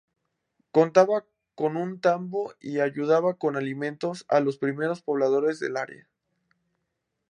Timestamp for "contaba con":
0.71-1.77